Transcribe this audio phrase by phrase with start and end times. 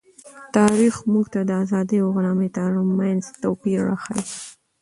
[0.55, 4.23] تاریخ موږ ته د آزادۍ او غلامۍ ترمنځ توپیر راښيي.